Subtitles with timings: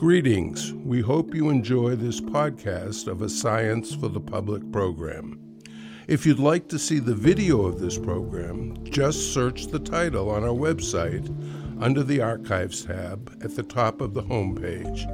[0.00, 0.72] Greetings.
[0.72, 5.38] We hope you enjoy this podcast of a Science for the Public program.
[6.08, 10.42] If you'd like to see the video of this program, just search the title on
[10.42, 11.28] our website
[11.82, 15.04] under the Archives tab at the top of the homepage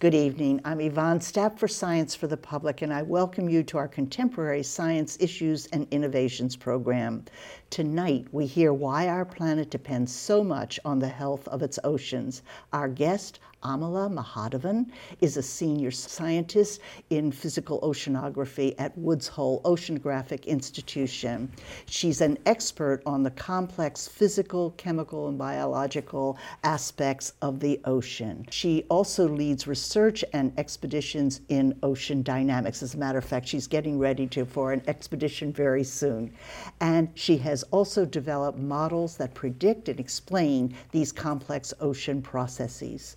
[0.00, 0.62] Good evening.
[0.64, 4.62] I'm Yvonne Stapp for Science for the Public, and I welcome you to our Contemporary
[4.62, 7.26] Science Issues and Innovations program.
[7.68, 12.40] Tonight, we hear why our planet depends so much on the health of its oceans.
[12.72, 14.86] Our guest, Amala Mahadevan
[15.20, 21.52] is a senior scientist in physical oceanography at Woods Hole Oceanographic Institution.
[21.84, 28.46] She's an expert on the complex physical, chemical, and biological aspects of the ocean.
[28.50, 32.82] She also leads research and expeditions in ocean dynamics.
[32.82, 36.32] As a matter of fact, she's getting ready to for an expedition very soon.
[36.80, 43.16] And she has also developed models that predict and explain these complex ocean processes.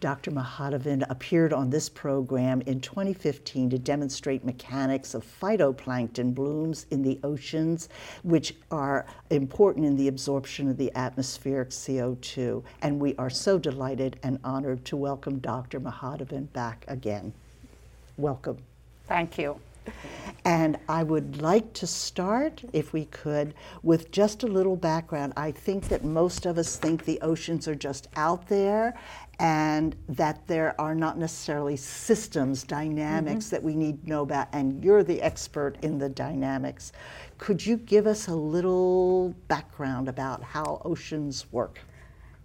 [0.00, 0.30] Dr.
[0.30, 7.18] Mahadevan appeared on this program in 2015 to demonstrate mechanics of phytoplankton blooms in the
[7.24, 7.88] oceans,
[8.22, 12.62] which are important in the absorption of the atmospheric CO2.
[12.82, 15.80] And we are so delighted and honored to welcome Dr.
[15.80, 17.32] Mahadevan back again.
[18.16, 18.58] Welcome.
[19.06, 19.58] Thank you.
[20.44, 25.34] And I would like to start, if we could, with just a little background.
[25.36, 28.98] I think that most of us think the oceans are just out there
[29.38, 33.56] and that there are not necessarily systems, dynamics mm-hmm.
[33.56, 36.92] that we need to know about, and you're the expert in the dynamics.
[37.38, 41.80] Could you give us a little background about how oceans work?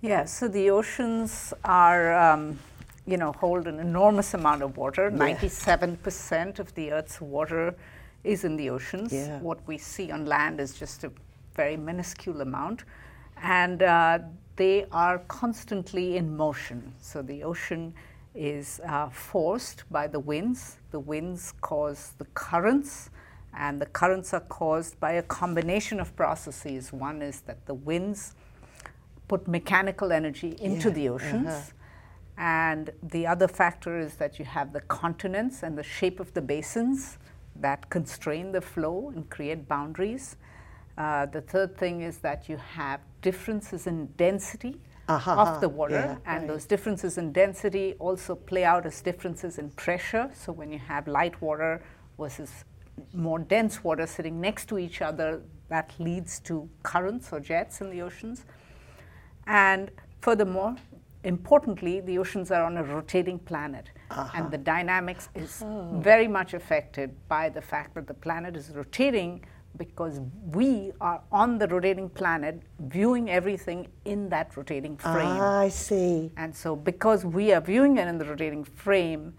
[0.02, 2.60] Yeah, so the oceans are, um,
[3.08, 5.10] you know, hold an enormous amount of water.
[5.10, 5.36] Yeah.
[5.36, 7.74] 97% of the Earth's water
[8.24, 9.14] is in the oceans.
[9.14, 9.40] Yeah.
[9.40, 11.12] What we see on land is just a
[11.56, 12.84] very minuscule amount.
[13.42, 14.20] And uh,
[14.58, 16.94] they are constantly in motion.
[17.00, 17.94] So the ocean
[18.36, 20.78] is uh, forced by the winds.
[20.92, 23.10] The winds cause the currents,
[23.54, 26.92] and the currents are caused by a combination of processes.
[26.92, 28.36] One is that the winds
[29.28, 30.96] put mechanical energy into yeah.
[30.96, 31.48] the oceans.
[31.48, 31.72] Uh-huh.
[32.38, 36.42] And the other factor is that you have the continents and the shape of the
[36.42, 37.18] basins
[37.56, 40.36] that constrain the flow and create boundaries.
[40.98, 46.20] Uh, the third thing is that you have differences in density uh-huh, of the water,
[46.26, 46.48] yeah, and right.
[46.48, 50.30] those differences in density also play out as differences in pressure.
[50.34, 51.82] So when you have light water
[52.20, 52.66] versus
[53.14, 57.90] more dense water sitting next to each other, that leads to currents or jets in
[57.90, 58.46] the oceans.
[59.46, 60.76] And furthermore,
[61.24, 63.90] importantly, the oceans are on a rotating planet.
[64.12, 64.30] Uh-huh.
[64.34, 66.00] And the dynamics is oh.
[66.02, 69.44] very much affected by the fact that the planet is rotating
[69.78, 75.38] because we are on the rotating planet viewing everything in that rotating frame.
[75.40, 76.32] Ah, I see.
[76.38, 79.34] And so, because we are viewing it in the rotating frame,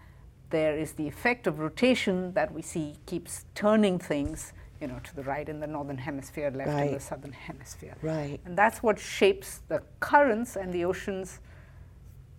[0.49, 5.15] there is the effect of rotation that we see keeps turning things you know, to
[5.15, 6.87] the right in the northern hemisphere, left right.
[6.87, 7.95] in the southern hemisphere.
[8.01, 8.39] Right.
[8.45, 11.39] And that's what shapes the currents and the oceans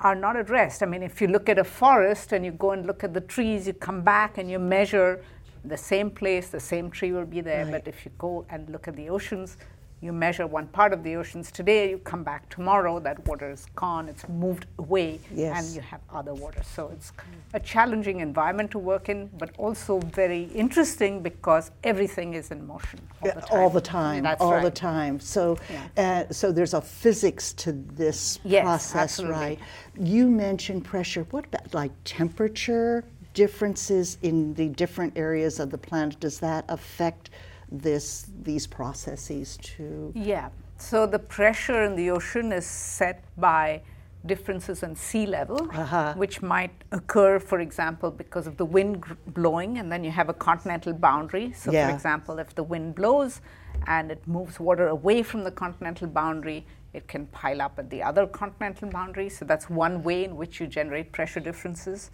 [0.01, 0.83] are not at rest.
[0.83, 3.21] I mean, if you look at a forest and you go and look at the
[3.21, 5.23] trees, you come back and you measure
[5.65, 7.65] the same place, the same tree will be there.
[7.65, 7.73] Right.
[7.73, 9.59] But if you go and look at the oceans,
[10.03, 13.67] you measure one part of the oceans today, you come back tomorrow, that water is
[13.77, 15.59] gone, it's moved away, yes.
[15.59, 16.63] and you have other water.
[16.63, 17.13] So it's
[17.53, 23.01] a challenging environment to work in, but also very interesting because everything is in motion
[23.23, 23.61] all the time.
[23.61, 24.63] All the time, all right.
[24.63, 25.21] the time.
[25.21, 25.59] So,
[25.97, 26.25] yeah.
[26.29, 29.37] uh, so there's a physics to this yes, process, absolutely.
[29.37, 29.59] right?
[29.99, 31.27] You mentioned pressure.
[31.31, 33.05] What about like temperature?
[33.33, 37.31] differences in the different areas of the planet, does that affect
[37.71, 40.51] this, these processes to Yeah.
[40.77, 43.83] So the pressure in the ocean is set by
[44.27, 46.15] differences in sea level, uh-huh.
[46.15, 50.35] which might occur, for example, because of the wind blowing, and then you have a
[50.35, 51.53] continental boundary.
[51.53, 51.89] So, yeah.
[51.89, 53.41] for example, if the wind blows
[53.87, 58.03] and it moves water away from the continental boundary, it can pile up at the
[58.03, 59.29] other continental boundary.
[59.29, 62.11] So, that's one way in which you generate pressure differences.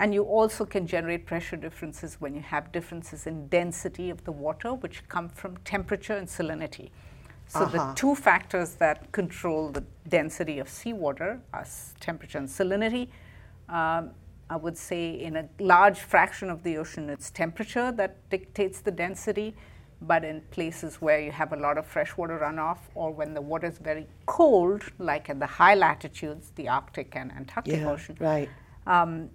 [0.00, 4.32] And you also can generate pressure differences when you have differences in density of the
[4.32, 6.90] water, which come from temperature and salinity.
[7.46, 7.76] So uh-huh.
[7.76, 11.66] the two factors that control the density of seawater are
[12.00, 13.08] temperature and salinity.
[13.68, 14.12] Um,
[14.48, 18.90] I would say in a large fraction of the ocean, it's temperature that dictates the
[18.90, 19.54] density.
[20.00, 23.66] But in places where you have a lot of freshwater runoff, or when the water
[23.66, 28.48] is very cold, like at the high latitudes, the Arctic and Antarctic yeah, Ocean, right.
[28.86, 29.28] Um,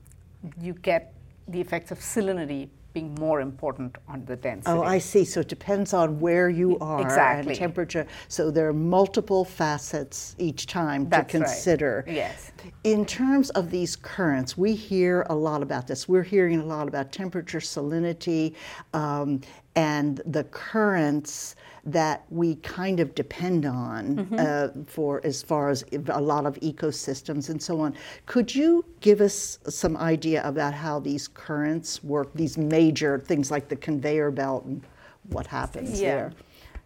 [0.61, 1.13] you get
[1.47, 4.71] the effects of salinity being more important on the density.
[4.71, 5.25] Oh, I see.
[5.25, 7.51] So it depends on where you are exactly.
[7.51, 8.07] and temperature.
[8.29, 12.03] So there are multiple facets each time That's to consider.
[12.07, 12.15] Right.
[12.15, 12.51] Yes.
[12.83, 16.07] In terms of these currents, we hear a lot about this.
[16.07, 18.55] We're hearing a lot about temperature, salinity,
[18.93, 19.41] um,
[19.75, 24.35] and the currents that we kind of depend on mm-hmm.
[24.39, 27.95] uh, for as far as a lot of ecosystems and so on.
[28.25, 33.67] Could you give us some idea about how these currents work, these major things like
[33.67, 34.81] the conveyor belt and
[35.29, 36.15] what happens yeah.
[36.15, 36.33] there?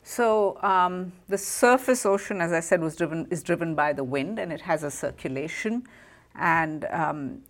[0.10, 4.40] So um, the surface ocean, as I said, was driven is driven by the wind,
[4.40, 5.84] and it has a circulation,
[6.34, 7.42] and um,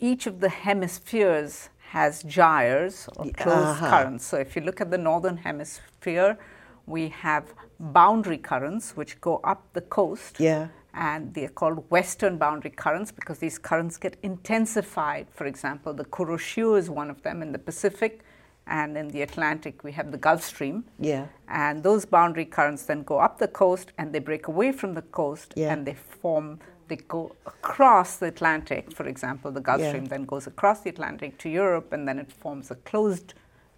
[0.00, 3.90] each of the hemispheres has gyres or closed uh-huh.
[3.90, 4.26] currents.
[4.26, 6.38] So if you look at the northern hemisphere,
[6.86, 10.40] we have boundary currents which go up the coast.
[10.40, 10.68] Yeah.
[10.94, 15.28] And they are called western boundary currents because these currents get intensified.
[15.30, 18.24] For example, the Kuroshio is one of them in the Pacific,
[18.72, 20.84] and in the Atlantic we have the Gulf Stream.
[20.98, 21.26] Yeah.
[21.46, 25.02] And those boundary currents then go up the coast and they break away from the
[25.02, 25.72] coast yeah.
[25.72, 26.58] and they form
[26.88, 28.92] they go across the Atlantic.
[28.92, 29.90] For example, the Gulf yeah.
[29.90, 33.34] Stream then goes across the Atlantic to Europe and then it forms a closed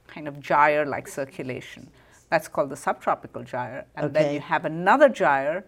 [0.07, 1.91] kind of gyre like circulation.
[2.31, 3.87] That's called the subtropical gyre.
[3.97, 4.13] And okay.
[4.15, 5.65] then you have another gyre,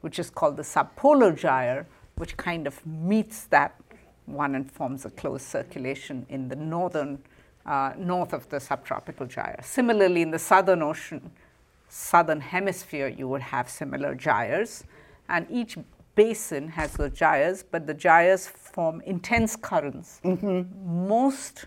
[0.00, 1.86] which is called the subpolar gyre,
[2.16, 3.78] which kind of meets that
[4.26, 7.18] one and forms a closed circulation in the northern,
[7.66, 9.60] uh, north of the subtropical gyre.
[9.62, 11.30] Similarly, in the southern ocean,
[11.88, 14.84] southern hemisphere, you would have similar gyres.
[15.28, 15.78] And each
[16.14, 20.20] basin has those gyres, but the gyres form intense currents.
[20.24, 21.08] Mm-hmm.
[21.08, 21.66] Most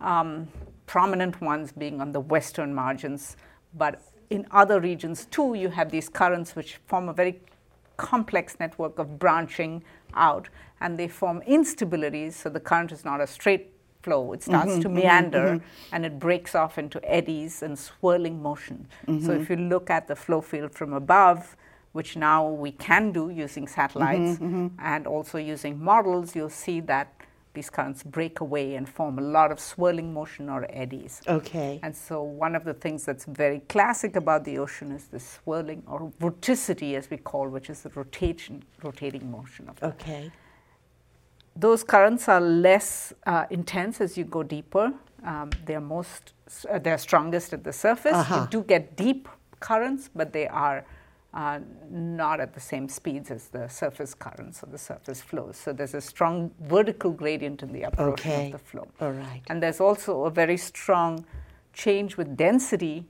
[0.00, 0.48] um,
[0.86, 3.36] prominent ones being on the western margins
[3.74, 7.40] but in other regions too, you have these currents which form a very
[7.96, 9.82] complex network of branching
[10.14, 10.48] out
[10.80, 12.32] and they form instabilities.
[12.32, 13.71] So the current is not a straight
[14.02, 15.94] flow, it starts mm-hmm, to mm-hmm, meander mm-hmm.
[15.94, 18.86] and it breaks off into eddies and swirling motion.
[19.06, 19.42] So Mm-hmm.
[19.42, 21.56] if you look at the flow field from above,
[21.92, 27.08] which now we can do using satellites Mm-hmm, and also using models, you'll see that
[27.54, 31.20] these currents break away and form a lot of swirling motion or eddies.
[31.28, 31.80] Okay.
[31.82, 35.82] And so, one of the things that's very classic about the ocean is the swirling
[35.86, 39.82] or vorticity, as we call, which is the rotation, rotating motion of.
[39.82, 40.30] Okay.
[41.54, 44.92] Those currents are less uh, intense as you go deeper.
[45.24, 46.32] Um, they're most,
[46.70, 48.14] uh, they're strongest at the surface.
[48.14, 48.42] Uh-huh.
[48.42, 49.28] You do get deep
[49.60, 50.84] currents, but they are
[51.34, 51.60] uh,
[51.90, 55.56] not at the same speeds as the surface currents or the surface flows.
[55.56, 58.46] So there's a strong vertical gradient in the approach okay.
[58.46, 58.88] of the flow.
[59.00, 59.42] All right.
[59.48, 61.24] And there's also a very strong
[61.72, 63.06] change with density.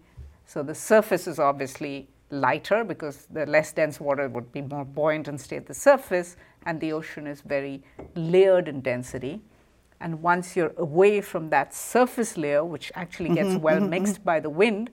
[0.47, 5.29] So the surface is obviously lighter because the less dense water would be more buoyant
[5.29, 6.37] and stay at the surface,
[6.67, 7.83] and the ocean is very
[8.15, 9.41] layered in density.
[10.01, 14.15] And once you're away from that surface layer, which actually gets mm-hmm, well mm-hmm, mixed
[14.15, 14.25] mm-hmm.
[14.25, 14.91] by the wind,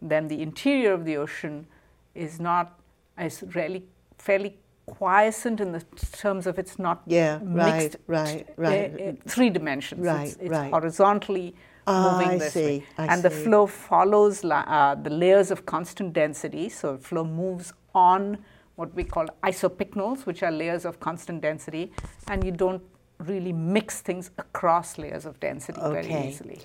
[0.00, 1.66] then the interior of the ocean
[2.14, 2.78] is not
[3.18, 3.84] is really
[4.18, 5.80] fairly quiescent in the
[6.12, 9.00] terms of it's not yeah, mixed right, right, right.
[9.00, 10.04] Uh, uh, three dimensions.
[10.04, 10.70] Right, it's, it's right.
[10.70, 11.54] horizontally
[11.86, 12.84] Ah, moving I this see, way.
[12.96, 16.68] I and the flow follows la- uh, the layers of constant density.
[16.68, 18.38] So flow moves on
[18.76, 21.92] what we call isopycnals, which are layers of constant density,
[22.28, 22.82] and you don't
[23.18, 26.28] really mix things across layers of density very Okay.
[26.28, 26.58] easily.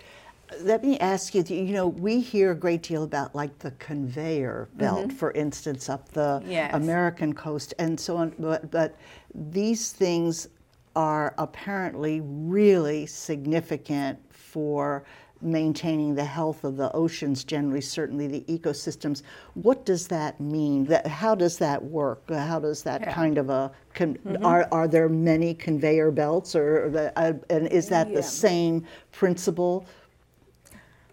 [0.61, 4.69] Let me ask you, you know, we hear a great deal about like the conveyor
[4.75, 6.51] belt, for instance, up the Mm-hmm.
[6.51, 6.73] Yes.
[6.73, 8.33] American coast and so on.
[8.39, 8.95] But, but
[9.35, 10.47] these things
[10.95, 15.03] are apparently really significant for
[15.41, 19.21] maintaining the health of the oceans generally certainly the ecosystems
[19.53, 23.13] what does that mean that how does that work how does that Yeah.
[23.13, 27.87] kind of a con- are, are there many conveyor belts or the, uh, and is
[27.89, 28.15] that Yeah.
[28.15, 29.85] the same principle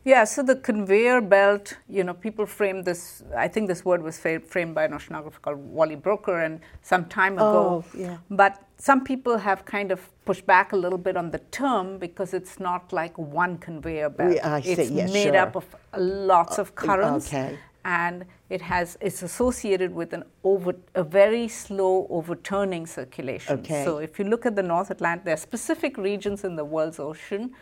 [0.05, 4.19] Yeah, so the conveyor belt, you know, people framed this, I think this word was
[4.19, 7.83] framed by an oceanographer called Wally Broecker and some time ago.
[7.87, 8.19] Oh, yeah.
[8.31, 12.35] But some people have kind of pushed back a little bit on the term because
[12.35, 14.35] it's not like one conveyor belt.
[14.35, 14.73] Yeah, I see.
[14.73, 15.37] It's Yeah, made sure.
[15.39, 15.65] up of
[15.97, 17.29] lots of uh, currents.
[17.29, 17.59] okay.
[17.87, 23.59] And it has it's associated with an over a very slow overturning circulation.
[23.61, 23.85] Okay.
[23.85, 26.99] So if you look at the North Atlantic, there are specific regions in the world's
[26.99, 27.53] ocean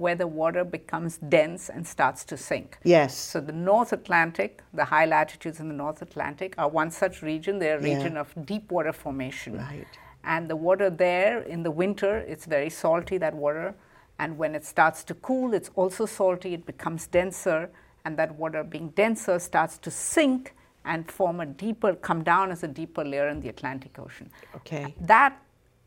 [0.00, 2.78] where the water becomes dense and starts to sink.
[2.84, 3.14] Yes.
[3.16, 7.58] So the North Atlantic, the high latitudes in the North Atlantic are one such region.
[7.58, 7.96] They're a Yeah.
[7.96, 9.58] region of deep water formation.
[9.58, 9.86] Right.
[10.24, 13.74] And the water there in the winter, it's very salty, that water.
[14.18, 17.70] And when it starts to cool, it's also salty, it becomes denser.
[18.04, 20.54] And that water being denser starts to sink
[20.86, 24.30] and form a deeper, come down as a deeper layer in the Atlantic Ocean.
[24.56, 24.94] Okay.
[24.98, 25.36] That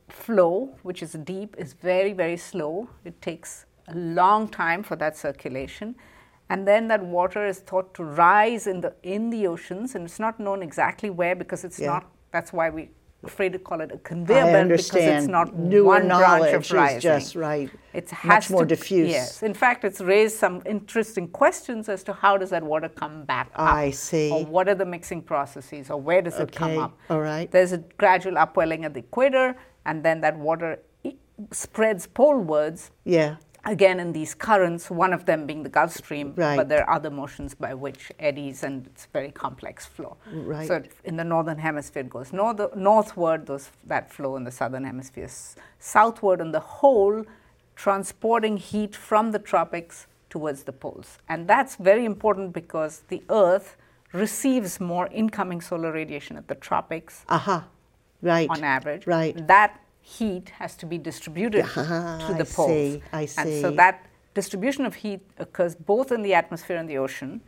[0.07, 2.89] flow, which is deep, is very, very slow.
[3.03, 5.95] It takes a long time for that circulation.
[6.49, 10.19] And then that water is thought to rise in the in the oceans, and it's
[10.19, 11.87] not known exactly where because it's yeah.
[11.87, 12.11] not.
[12.31, 12.89] That's why we
[13.23, 16.97] afraid to call it a conveyor belt because it's not Newer one branch of rising.
[16.97, 17.71] Is just right.
[17.93, 19.09] It's much more to, diffuse.
[19.09, 23.23] Yes, in fact, it's raised some interesting questions as to how does that water come
[23.23, 23.73] back up.
[23.73, 24.29] I see.
[24.29, 26.43] Or what are the mixing processes, or where does okay.
[26.43, 26.97] it come up?
[27.09, 27.49] All right.
[27.49, 30.79] There's a gradual upwelling at the equator, and then that water
[31.51, 32.91] spreads polewards.
[33.05, 36.57] Yeah again in these currents, one of them being the Gulf Stream, right.
[36.57, 40.17] but there are other motions by which eddies and it's very complex flow.
[40.31, 40.67] Right.
[40.67, 44.83] So in the northern hemisphere it goes north, northward, those, that flow in the southern
[44.83, 45.29] hemisphere
[45.79, 47.25] southward on the whole,
[47.75, 51.19] transporting heat from the tropics towards the poles.
[51.29, 53.77] And that's very important because the Earth
[54.11, 57.25] receives more incoming solar radiation at the tropics.
[57.29, 57.51] Aha.
[57.51, 57.67] Uh-huh.
[58.21, 58.49] Right.
[58.49, 59.05] On average.
[59.05, 59.47] Right.
[59.47, 62.69] That heat has to be distributed ah, to the I poles.
[62.69, 63.41] See, I see.
[63.41, 67.41] And so that distribution of heat occurs both in the atmosphere and the ocean.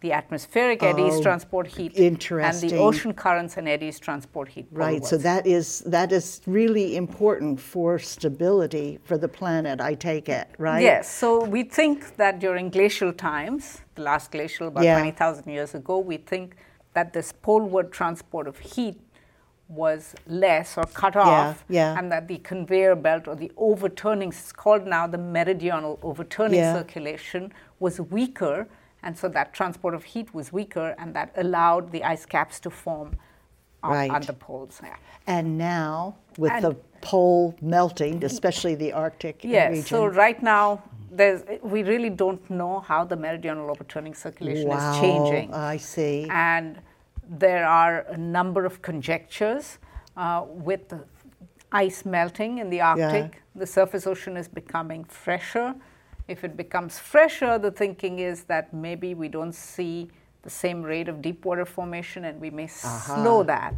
[0.00, 2.70] The atmospheric eddies oh, transport heat, interesting.
[2.70, 4.66] and the ocean currents and eddies transport heat.
[4.70, 5.02] Right.
[5.02, 9.80] So that is that is really important for stability for the planet.
[9.80, 10.82] I take it, right?
[10.82, 11.10] Yes.
[11.10, 14.98] So we think that during glacial times, the last glacial about yeah.
[14.98, 16.56] twenty thousand years ago, we think
[16.92, 19.00] that this poleward transport of heat
[19.68, 21.98] was less or cut off, yeah.
[21.98, 26.74] and that the conveyor belt or the overturning, it's called now the meridional overturning yeah.
[26.74, 28.68] circulation, was weaker,
[29.02, 32.70] and so that transport of heat was weaker, and that allowed the ice caps to
[32.70, 33.16] form
[33.82, 34.10] right.
[34.10, 34.80] on the poles.
[34.82, 34.96] Yeah.
[35.26, 39.84] And now, with and the pole melting, especially the Arctic yes, region.
[39.86, 45.00] so right now, there's, we really don't know how the meridional overturning circulation wow, is
[45.00, 45.54] changing.
[45.54, 46.26] I see.
[46.30, 46.78] And
[47.28, 49.78] there are a number of conjectures
[50.16, 50.94] uh, with
[51.72, 53.32] ice melting in the Arctic.
[53.34, 53.40] Yeah.
[53.56, 55.74] The surface ocean is becoming fresher.
[56.28, 60.08] If it becomes fresher, the thinking is that maybe we don't see
[60.42, 63.16] the same rate of deep water formation and we may uh-huh.
[63.16, 63.74] slow that.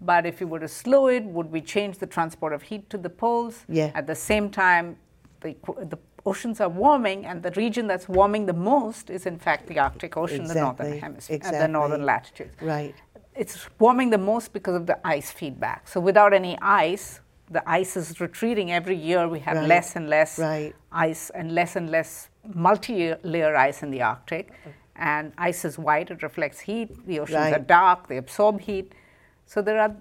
[0.00, 2.98] But if we were to slow it, would we change the transport of heat to
[2.98, 3.64] the poles?
[3.68, 3.92] Yeah.
[3.94, 4.96] At the same time,
[5.40, 5.54] the,
[5.88, 9.78] the oceans are warming, and the region that's warming the most is, in fact, the
[9.78, 10.54] Arctic Ocean, exactly.
[10.54, 11.58] the northern hemisphere, exactly.
[11.58, 12.54] the northern latitudes.
[12.60, 12.94] Right.
[13.34, 15.88] It's warming the most because of the ice feedback.
[15.88, 19.28] So, without any ice, the ice is retreating every year.
[19.28, 19.68] We have right.
[19.68, 20.74] less and less right.
[20.90, 24.52] ice and less and less multi-layer ice in the Arctic.
[24.96, 27.06] And ice is white; it reflects heat.
[27.06, 27.54] The oceans right.
[27.54, 28.92] are dark; they absorb heat.
[29.46, 29.94] So there are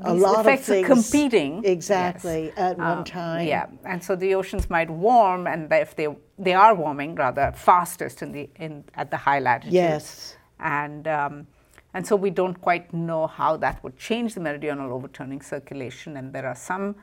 [0.00, 2.54] a lot effects of things competing exactly yes.
[2.56, 3.46] at one um, time.
[3.46, 8.22] Yeah, and so the oceans might warm, and if they they are warming rather fastest
[8.22, 9.74] in the in at the high latitudes.
[9.74, 11.46] Yes, and um,
[11.94, 16.32] and so we don't quite know how that would change the meridional overturning circulation, and
[16.32, 16.94] there are some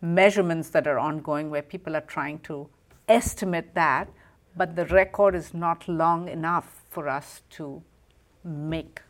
[0.00, 2.68] measurements that are ongoing where people are trying to
[3.08, 4.08] estimate that,
[4.56, 7.82] but the record is not long enough for us to
[8.44, 9.00] make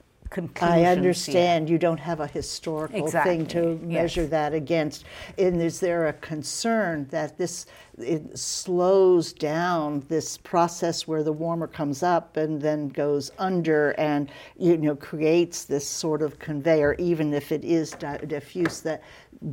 [0.60, 3.36] I understand you don't have a historical exactly.
[3.36, 4.30] thing to measure yes.
[4.30, 5.04] that against.
[5.38, 7.66] And is there a concern that this
[7.98, 14.30] it slows down this process where the warmer comes up and then goes under and
[14.58, 17.92] you know creates this sort of conveyor, even if it is
[18.26, 18.80] diffuse?
[18.80, 19.02] That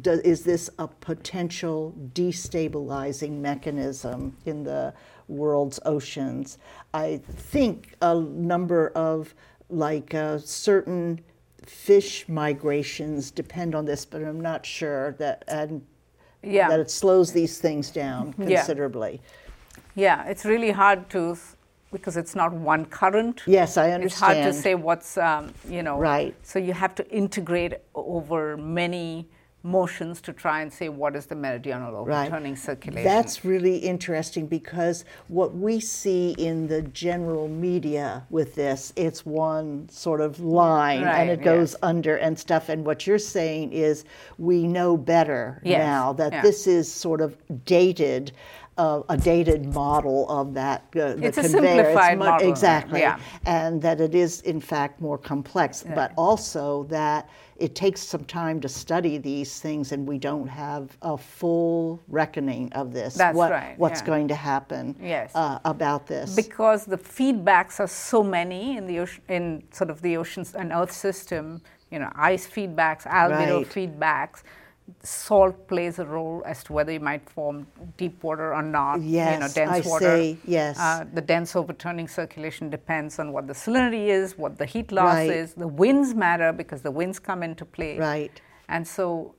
[0.03, 4.93] is this a potential destabilizing mechanism in the
[5.27, 6.57] world's oceans?
[6.93, 9.33] I think a number of
[9.72, 11.22] like uh, certain
[11.66, 15.82] fish migrations depend on this, but I'm not sure that and
[16.44, 16.70] yeah.
[16.70, 19.22] that it slows these things down considerably.
[19.96, 20.24] Yeah.
[20.24, 21.38] yeah, it's really hard to
[21.92, 23.42] because it's not one current.
[23.46, 24.06] Yes, I understand.
[24.06, 25.98] It's hard to say what's um, you know.
[25.98, 26.36] Right.
[26.44, 29.28] So you have to integrate over many
[29.63, 32.60] motions to try and say what is the meridional overturning right.
[32.60, 33.03] circulation.
[33.03, 39.88] That's really interesting because what we see in the general media with this, it's one
[39.89, 41.80] sort of line right, and it goes yes.
[41.84, 42.70] under and stuff.
[42.70, 44.03] And what you're saying is
[44.38, 45.80] we know better yes.
[45.80, 46.41] now that yeah.
[46.41, 48.32] this is sort of dated.
[48.81, 50.81] Uh, a dated model of that.
[50.95, 52.50] Uh, the it's a simplified it's mu- model.
[52.50, 53.00] Exactly.
[53.01, 53.19] Yeah.
[53.45, 55.93] And that it is, in fact, more complex, Yeah.
[55.93, 60.97] but also that it takes some time to study these things and we don't have
[61.03, 63.13] a full reckoning of this.
[63.13, 64.07] That's what, right, What's yeah.
[64.07, 65.31] going to happen Yes.
[65.35, 66.35] uh, about this.
[66.35, 70.71] because the feedbacks are so many in the ocean, in sort of the oceans and
[70.71, 71.61] Earth system.
[71.91, 73.69] You know, ice feedbacks, albedo Right.
[73.75, 74.39] feedbacks.
[75.03, 77.67] Salt plays a role as to whether you might form
[77.98, 78.95] deep water or not.
[79.01, 80.17] you know, Yes, dense I water.
[80.17, 80.77] see, yes.
[80.79, 85.15] Uh, the dense overturning circulation depends on what the salinity is, what the heat loss
[85.15, 85.29] Right.
[85.29, 85.53] is.
[85.53, 87.98] The winds matter because the winds come into play.
[87.98, 88.41] Right.
[88.69, 89.36] And so,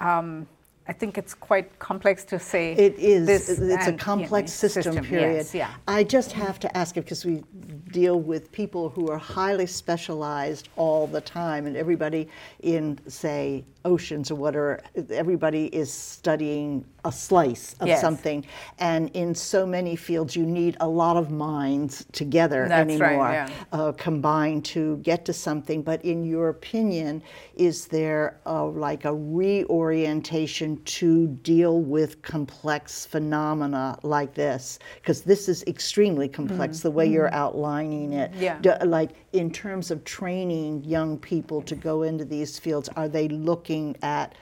[0.00, 0.46] um,
[0.88, 2.72] I think it's quite complex to say.
[2.72, 3.28] It is.
[3.28, 5.36] it's and, a complex you know, system, system, period.
[5.36, 5.74] Yes, yeah.
[5.88, 7.42] I just have to ask it because we
[7.90, 12.28] deal with people who are highly specialized all the time, and everybody
[12.60, 18.00] in, say, oceans or whatever, everybody is studying a slice of yes.
[18.00, 18.44] something.
[18.78, 23.48] And in so many fields, you need a lot of minds together That's anymore, right,
[23.48, 23.50] yeah.
[23.72, 25.82] uh, combined to get to something.
[25.82, 27.22] But in your opinion,
[27.54, 34.78] is there a, like a reorientation to deal with complex phenomena like this?
[34.96, 36.88] Because this is extremely complex, mm-hmm.
[36.88, 37.14] the way mm-hmm.
[37.14, 38.34] you're outlining it.
[38.34, 38.58] Yeah.
[38.60, 43.28] Do, like in terms of training young people to go into these fields, are they
[43.28, 44.34] looking at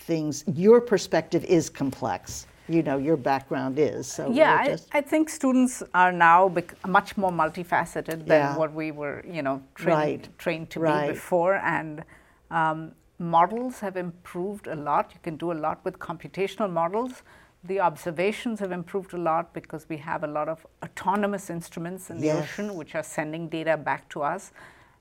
[0.00, 0.44] things?
[0.54, 2.46] Your perspective is complex.
[2.68, 4.06] You know, your background is.
[4.06, 4.88] So yeah, just...
[4.92, 8.56] I, I, think students are now bec- much more multifaceted than yeah.
[8.56, 10.38] what we were, you know, trained, right.
[10.38, 11.08] trained to right.
[11.08, 11.56] be before.
[11.56, 12.04] And
[12.50, 15.10] um, models have improved a lot.
[15.14, 17.22] You can do a lot with computational models
[17.64, 22.18] the observations have improved a lot because we have a lot of autonomous instruments in
[22.18, 24.52] the ocean which are sending data back to us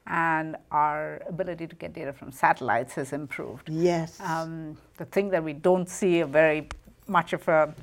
[0.09, 3.69] and our ability to get data from satellites has improved.
[3.69, 4.19] Yes.
[4.19, 6.67] Um, the thing that we don't see a very
[7.07, 7.73] much of a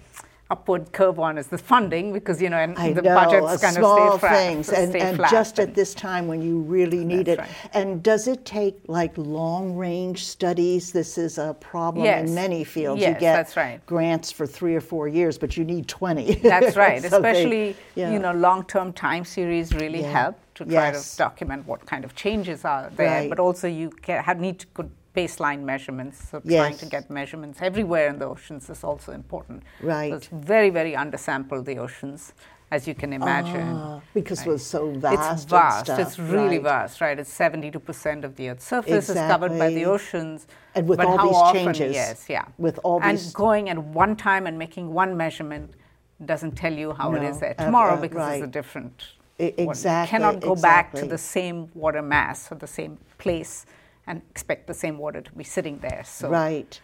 [0.49, 3.75] upward curve on is the funding because you know and I the know, budgets kind
[3.75, 6.61] small of stay flat, things and, stay and flat just at this time when you
[6.61, 7.49] really need it right.
[7.73, 12.29] and does it take like long range studies this is a problem yes.
[12.29, 13.85] in many fields yes, you get that's right.
[13.87, 17.77] grants for 3 or 4 years but you need 20 that's right so especially they,
[17.97, 18.13] yeah.
[18.13, 20.13] you know long term time series really yeah.
[20.13, 21.13] help to try yes.
[21.13, 23.29] to document what kind of changes are there right.
[23.29, 26.29] but also you can, have, need to could baseline measurements.
[26.31, 26.61] So yes.
[26.61, 29.63] trying to get measurements everywhere in the oceans is also important.
[29.81, 30.11] Right.
[30.11, 32.35] So it's very, very undersampled the oceans,
[32.71, 33.69] as you can imagine.
[33.69, 34.49] Ah, because right.
[34.49, 35.33] was so vast.
[35.33, 35.87] It's vast.
[35.87, 36.89] Stuff, it's really right.
[36.89, 37.19] vast, right?
[37.19, 39.23] It's 72% of the Earth's surface exactly.
[39.23, 40.47] is covered by the oceans.
[40.75, 41.95] And with but all how these often, changes.
[41.95, 42.45] Yes, yeah.
[42.59, 43.33] With all and these.
[43.33, 45.73] going at one time and making one measurement
[46.25, 48.37] doesn't tell you how no, it is there tomorrow uh, uh, because right.
[48.37, 48.95] it's a different.
[49.39, 49.91] Exactly.
[50.03, 51.01] You cannot go exactly.
[51.01, 53.67] back to the same water mass or the same place
[54.07, 56.03] and expect the same water to be sitting there.
[56.05, 56.81] So right.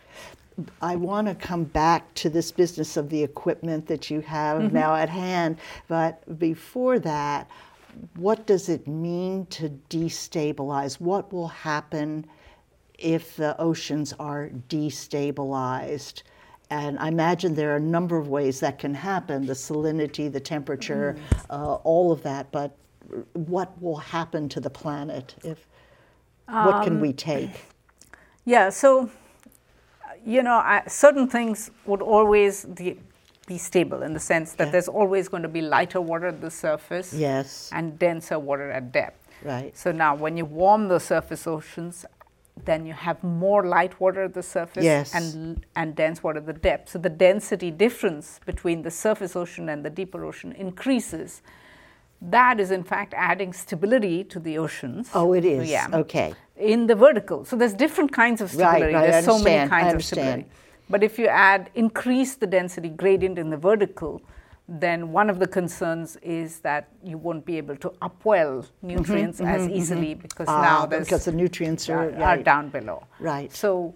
[0.80, 4.74] I want to come back to this business of the equipment that you have mm-hmm.
[4.74, 7.48] now at hand, but before that,
[8.16, 11.00] what does it mean to destabilize?
[11.00, 12.26] What will happen
[12.98, 16.22] if the oceans are destabilized?
[16.70, 20.40] And I imagine there are a number of ways that can happen the salinity, the
[20.40, 21.44] temperature, mm.
[21.50, 22.50] uh, all of that.
[22.50, 22.74] But
[23.34, 25.66] what will happen to the planet if
[26.46, 27.50] what can we um, take?
[28.44, 29.10] Yeah, so,
[30.24, 32.98] you know, I, certain things would always be,
[33.46, 34.72] be, stable in the sense that yeah.
[34.72, 37.70] there's always going to be lighter water at the surface yes.
[37.72, 39.28] and denser water at depth.
[39.44, 39.76] Right.
[39.76, 42.04] So now, when you warm the surface oceans,
[42.64, 45.14] then you have more light water at the surface yes.
[45.14, 46.90] and, and dense water at the depth.
[46.90, 51.42] So the density difference between the surface ocean and the deeper ocean increases
[52.30, 55.10] that is in fact adding stability to the oceans.
[55.14, 55.68] Oh, it is.
[55.68, 55.88] Yeah.
[55.92, 56.34] Okay.
[56.56, 57.44] In the vertical.
[57.44, 58.84] So there's different kinds of stability.
[58.86, 59.10] Right, right.
[59.10, 60.46] There's so many kinds of stability.
[60.88, 64.22] But if you add increase the density gradient in the vertical,
[64.68, 69.50] then one of the concerns is that you won't be able to upwell nutrients mm-hmm,
[69.50, 70.22] as mm-hmm, easily mm-hmm.
[70.22, 72.38] because uh, now there's because the nutrients are, are, right.
[72.38, 73.04] are down below.
[73.18, 73.52] Right.
[73.52, 73.94] So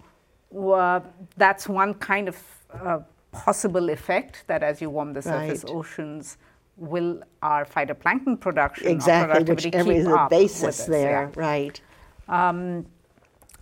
[0.55, 0.99] uh,
[1.37, 2.37] that's one kind of
[2.73, 2.99] uh,
[3.31, 5.73] possible effect that as you warm the surface right.
[5.73, 6.37] oceans
[6.77, 11.41] will our phytoplankton production exactly, whichever is the basis there, yeah.
[11.41, 11.81] right?
[12.27, 12.85] Um,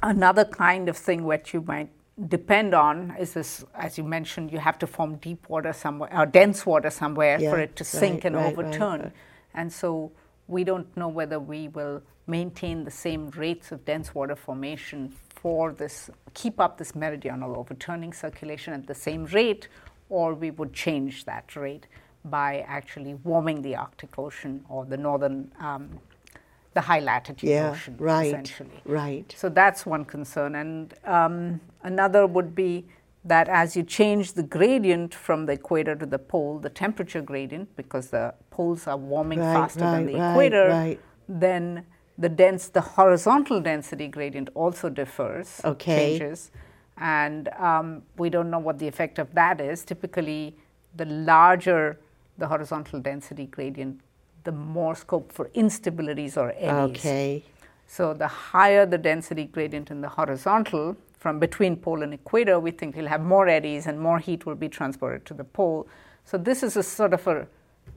[0.03, 1.89] another kind of thing which you might
[2.27, 6.25] depend on is this, as you mentioned, you have to form deep water somewhere or
[6.25, 9.11] dense water somewhere yeah, for it to sink right, and right, overturn, right,
[9.53, 10.11] and so
[10.47, 15.73] we don't know whether we will maintain the same rates of dense water formation for
[15.73, 19.67] this, keep up this meridional overturning circulation at the same rate,
[20.09, 21.87] or we would change that rate
[22.25, 25.99] by actually warming the Arctic Ocean or the northern, um,
[26.73, 28.81] the high latitude yeah, ocean, right, essentially.
[28.85, 29.33] Right.
[29.37, 30.55] So that's one concern.
[30.55, 32.85] And um, another would be
[33.23, 37.75] that as you change the gradient from the equator to the pole, the temperature gradient,
[37.75, 41.85] because the poles are warming right, faster right, than the right, equator, then
[42.17, 46.17] the dense, the horizontal density gradient also differs, okay.
[46.17, 46.51] changes,
[46.97, 49.83] and um, we don't know what the effect of that is.
[49.83, 50.55] Typically,
[50.95, 51.99] the larger
[52.37, 54.01] the horizontal density gradient,
[54.43, 56.97] the more scope for instabilities or eddies.
[56.97, 57.43] Okay.
[57.87, 62.71] So the higher the density gradient in the horizontal, from between pole and equator, we
[62.71, 65.87] think you'll have more eddies and more heat will be transported to the pole.
[66.23, 67.47] So this is a sort of a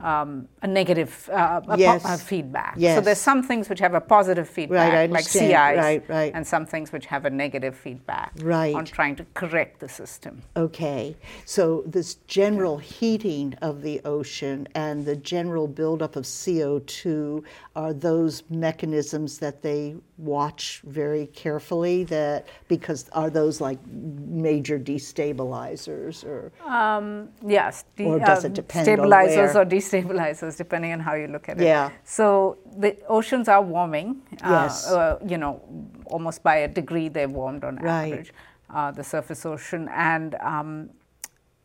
[0.00, 2.02] um, a negative uh, a yes.
[2.02, 2.74] po- feedback.
[2.76, 2.96] Yes.
[2.96, 6.32] So there's some things which have a positive feedback, right, like sea ice, CIs, right,
[6.34, 8.74] and some things which have a negative feedback right.
[8.74, 10.42] on trying to correct the system.
[10.56, 17.42] Okay, so this general heating of the ocean and the general buildup of CO2
[17.74, 26.24] are those mechanisms that they watch very carefully that because are those like major destabilizers
[26.24, 31.26] or um, yes the, or does it depend stabilizers or destabilizers depending on how you
[31.26, 34.86] look at it yeah so the oceans are warming yes.
[34.86, 35.60] Uh, uh, you know
[36.06, 38.32] almost by a degree they're warmed on average
[38.74, 40.90] uh, the surface ocean and um,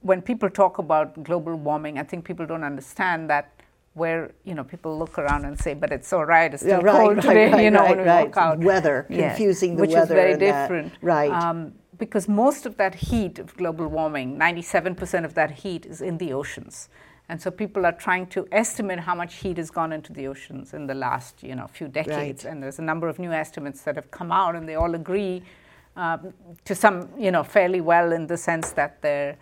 [0.01, 3.53] when people talk about global warming i think people don't understand that
[3.93, 6.51] where you know people look around and say, "But it's all right.
[6.53, 8.25] It's still yeah, right, cold right, today." Right, you know, right, when we right.
[8.25, 8.59] walk out.
[8.59, 10.93] Weather, confusing yeah, the which weather, is very different.
[10.93, 11.31] That, right.
[11.31, 16.17] Um, because most of that heat of global warming, 97% of that heat is in
[16.17, 16.89] the oceans.
[17.29, 20.73] And so people are trying to estimate how much heat has gone into the oceans
[20.73, 22.43] in the last, you know, few decades.
[22.43, 22.51] Right.
[22.51, 25.41] And there's a number of new estimates that have come out, and they all agree
[25.95, 26.17] uh,
[26.65, 29.37] to some, you know, fairly well in the sense that there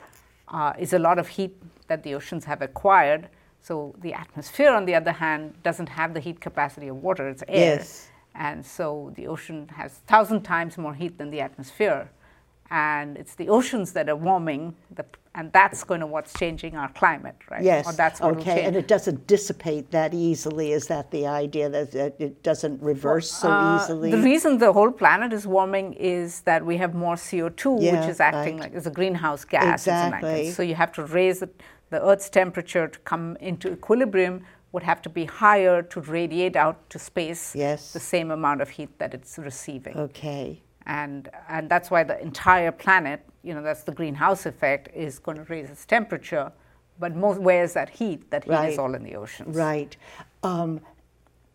[0.49, 1.55] uh, is a lot of heat
[1.87, 3.29] that the oceans have acquired.
[3.61, 7.43] So the atmosphere, on the other hand, doesn't have the heat capacity of water; it's
[7.47, 7.77] air.
[7.77, 8.09] Yes.
[8.35, 12.09] And so the ocean has thousand times more heat than the atmosphere
[12.71, 15.05] and it's the oceans that are warming, the,
[15.35, 17.61] and that's going to what's changing our climate, right?
[17.61, 17.85] Yes.
[17.85, 20.71] Or that's what okay, and it doesn't dissipate that easily.
[20.71, 24.11] Is that the idea that, that it doesn't reverse so uh, easily?
[24.11, 28.09] The reason the whole planet is warming is that we have more CO2, yeah, which
[28.09, 28.63] is acting right.
[28.63, 29.81] like as a greenhouse gas.
[29.81, 30.51] Exactly.
[30.51, 35.01] So you have to raise it, the Earth's temperature to come into equilibrium would have
[35.01, 37.91] to be higher to radiate out to space yes.
[37.91, 39.97] the same amount of heat that it's receiving.
[39.97, 40.61] Okay.
[40.85, 45.37] And, and that's why the entire planet, you know, that's the greenhouse effect, is going
[45.37, 46.51] to raise its temperature.
[46.99, 48.29] But most, where's that heat?
[48.31, 48.73] That heat right.
[48.73, 49.55] is all in the oceans.
[49.55, 49.95] Right.
[50.43, 50.81] Um,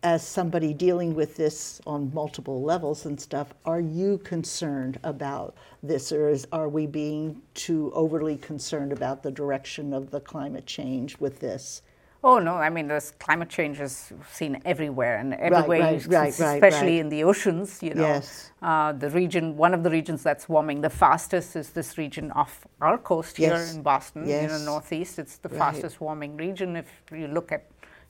[0.03, 6.11] as somebody dealing with this on multiple levels and stuff, are you concerned about this,
[6.11, 11.17] or is, are we being too overly concerned about the direction of the climate change
[11.17, 11.81] with this?
[12.23, 12.55] Oh no!
[12.55, 16.99] I mean, there's climate change is seen everywhere, and everywhere, right, you, right, especially right.
[16.99, 17.81] in the oceans.
[17.83, 18.51] You know, yes.
[18.61, 22.65] uh, the region, one of the regions that's warming the fastest is this region off
[22.81, 23.69] our coast yes.
[23.69, 24.41] here in Boston, yes.
[24.41, 25.19] you know, northeast.
[25.19, 25.59] It's the right.
[25.59, 27.65] fastest warming region if you look at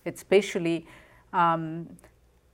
[0.06, 0.88] it spatially.
[1.34, 1.90] Um,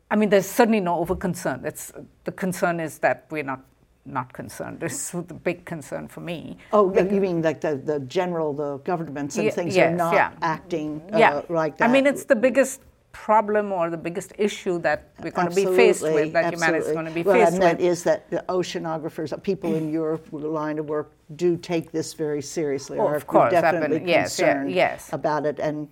[0.10, 1.62] I mean, there's certainly no over concern.
[1.66, 1.92] It's
[2.24, 3.62] the concern is that we're not
[4.06, 4.80] not concerned.
[4.84, 6.58] This is the big concern for me.
[6.72, 9.96] Oh, because, you mean like the, the general, the governments and yeah, things yes, are
[9.96, 10.32] not yeah.
[10.42, 11.42] acting uh, yeah.
[11.50, 11.90] like that?
[11.90, 12.82] I mean, it's the biggest
[13.14, 16.86] problem or the biggest issue that we're going absolutely, to be faced with, that humanity
[16.88, 17.78] is going to be well, faced and with.
[17.78, 22.42] that is that the oceanographers, people in your line of work, do take this very
[22.42, 22.98] seriously.
[23.00, 25.14] Oh, are of course, definitely been, yes, concerned yes.
[25.14, 25.60] about it.
[25.60, 25.88] And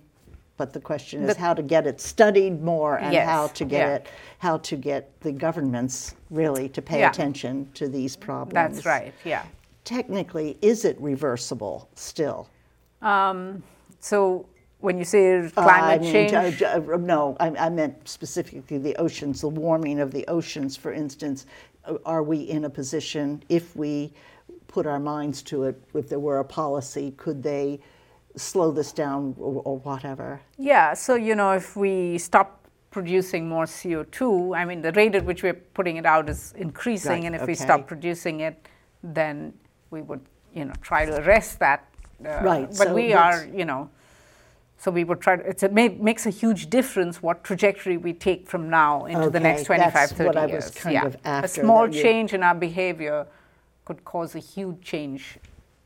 [0.62, 3.64] but the question is The, how to get it studied more and yes, how to
[3.64, 3.94] get yeah.
[3.96, 4.06] it,
[4.38, 7.10] how to get the governments really to pay Yeah.
[7.10, 8.76] attention to these problems.
[8.76, 9.12] That's right.
[9.24, 9.42] Yeah.
[9.82, 12.48] Technically, is it reversible still?
[13.00, 13.60] Um,
[13.98, 14.46] so
[14.78, 18.94] when you say climate I mean, change, j- j- no, I, I meant specifically the
[18.96, 21.46] oceans, the warming of the oceans, for instance.
[21.84, 24.12] Uh, Are we in a position, if we
[24.68, 27.80] put our minds to it, if there were a policy, could they
[28.36, 30.40] slow this down or, or whatever?
[30.58, 30.94] yeah.
[30.94, 35.42] So you know, if we stop producing more CO2, I mean, the rate at which
[35.42, 38.68] we're putting it out is increasing, Right, and if we stop producing it,
[39.02, 39.54] then
[39.90, 40.20] we would,
[40.54, 41.88] you know, try to arrest that.
[42.24, 43.88] Uh, Right, But so we are, you know.
[44.76, 48.12] So we would try to, it's a, ma- makes a huge difference what trajectory we
[48.12, 50.70] take from now into the next Okay, 25, that's 30 what I was years.
[50.70, 51.06] kind yeah.
[51.06, 53.26] of after, a small change in our behavior
[53.84, 55.38] could cause a huge change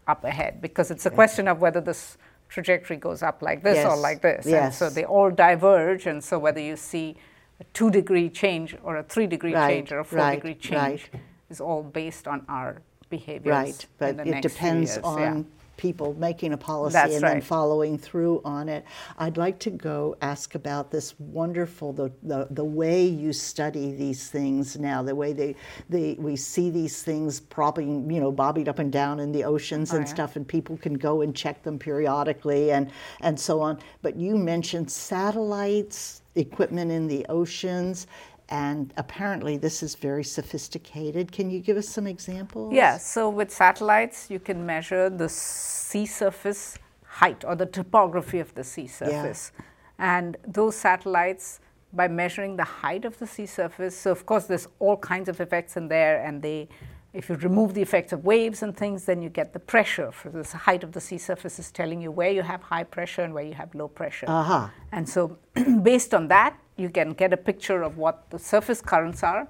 [0.09, 2.17] up ahead because it's a question of whether this
[2.49, 4.47] trajectory goes up like this or like this.
[4.47, 7.17] And so they all diverge, and so whether you see
[7.61, 10.55] a two degree change or a three degree Right, change or a four right, degree
[10.55, 11.23] change right.
[11.51, 13.53] is all based on our behaviors.
[13.53, 15.43] Right, in but the it next few depends years, on yeah.
[15.77, 18.85] People making a policy That's and then following through on it.
[19.19, 24.29] I'd like to go ask about this wonderful the, the, the way you study these
[24.29, 25.55] things now, the way they,
[25.89, 29.93] they we see these things propping, you know, bobbing up and down in the oceans
[29.93, 30.15] and oh, yeah.
[30.15, 33.79] stuff, and people can go and check them periodically and and so on.
[34.03, 38.07] But you mentioned satellites, equipment in the oceans.
[38.49, 41.33] And apparently, this is very sophisticated.
[41.33, 42.73] Can you give us some examples?
[42.73, 48.55] Yeah, so with satellites, you can measure the sea surface height or the topography of
[48.55, 49.53] the sea surface.
[49.59, 49.65] Yeah.
[49.99, 51.61] And those satellites,
[51.93, 55.41] by measuring the height of the sea surface, so of course, there's all kinds of
[55.41, 56.69] effects in there, and they
[57.17, 60.13] if you remove the effects of waves and things, then you get the pressure.
[60.13, 63.23] For the height of the sea surface is telling you where you have high pressure
[63.23, 64.27] and where you have low pressure.
[64.29, 64.69] Uh-huh.
[64.93, 65.39] And so,
[65.83, 69.49] based on that, you can get a picture of what the surface currents are.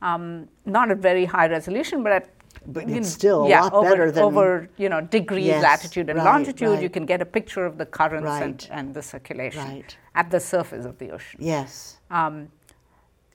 [0.00, 2.28] Um, not at very high resolution, but at
[2.66, 6.18] but it's still a lot over, better than over you know degrees, Yes, latitude and
[6.18, 6.68] right, longitude.
[6.70, 6.82] right.
[6.82, 8.42] You can get a picture of the currents Right.
[8.42, 11.40] and, and the circulation at the surface of the ocean.
[11.42, 11.98] yes.
[12.10, 12.48] Um,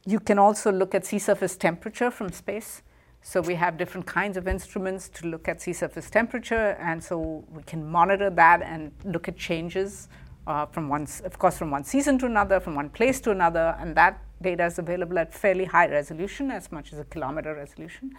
[0.05, 2.81] you can also look at sea surface temperature from space.
[3.21, 7.43] So we have different kinds of instruments to look at sea surface temperature, and so
[7.55, 10.09] we can monitor that and look at changes
[10.47, 13.75] uh, from one, of course, from one season to another, from one place to another,
[13.79, 18.11] and that data is available at fairly high resolution, as much as a kilometer resolution.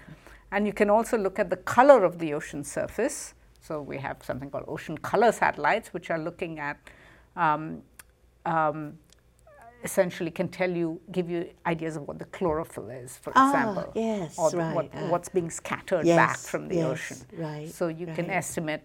[0.51, 3.35] And you can also look at the color of the ocean surface.
[3.61, 6.79] So we have something called ocean color satellites, which are looking at
[7.37, 7.83] um,
[8.47, 8.99] um,
[9.83, 13.93] essentially can tell you, give you ideas of what the chlorophyll is, for Ah, example.
[13.95, 15.09] yes, or right, what, ah.
[15.09, 17.17] what's being scattered back from the yes, ocean.
[17.37, 18.81] right, So you can estimate,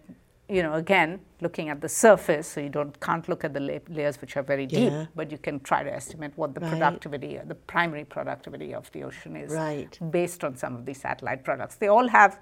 [0.50, 3.78] you know, again, looking at the surface, so you don't can't look at the la-
[3.96, 5.06] layers which are very deep, Yeah.
[5.14, 6.70] but you can try to estimate what the Right.
[6.72, 9.98] productivity, the primary productivity of the ocean is Right.
[10.10, 11.76] based on some of these satellite products.
[11.76, 12.38] They all have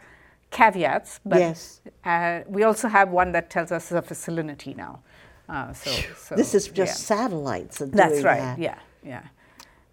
[0.50, 1.80] caveats, but Yes.
[2.04, 5.00] uh, we also have one that tells us surface salinity now.
[5.48, 7.16] Uh, so, so this is just yeah.
[7.16, 8.40] satellites that That's right.
[8.40, 8.58] that.
[8.58, 9.22] Yeah, yeah.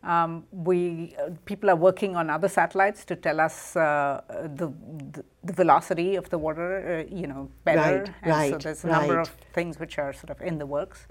[0.06, 4.22] Um, we uh, people are working on other satellites to tell us uh,
[4.56, 4.68] the,
[5.14, 8.06] the the velocity of the water, uh, you know, better.
[8.24, 11.08] Right, and so there's a number of things which are sort of in the works.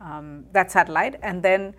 [0.00, 1.74] Um, that satellite, and then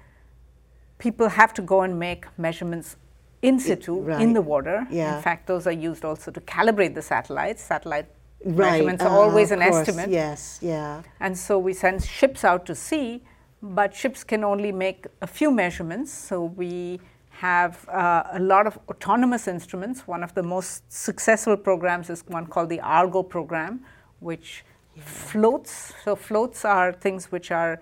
[0.98, 2.98] people have to go and make measurements
[3.42, 4.22] in situ right.
[4.22, 4.86] in the water.
[4.92, 5.16] Yeah.
[5.16, 7.64] In fact, those are used also to calibrate the satellites.
[7.64, 8.08] Satellite
[8.46, 8.72] Right.
[8.72, 10.10] measurements are always an course, estimate.
[10.10, 11.02] Yes, yeah.
[11.20, 13.22] And so we send ships out to sea,
[13.62, 16.12] but ships can only make a few measurements.
[16.14, 17.00] So we
[17.32, 20.08] have uh, a lot of autonomous instruments.
[20.08, 23.86] One of the most successful programs is one called the Argo program,
[24.20, 24.64] which
[24.98, 25.94] floats.
[26.04, 27.80] So floats are things which are